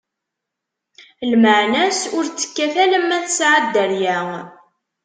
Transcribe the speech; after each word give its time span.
lmeɛna-s 1.31 2.01
ur 2.17 2.25
tt-kkat 2.27 2.75
alemma 2.83 3.17
tesɛa 3.25 3.59
dderya. 3.63 4.17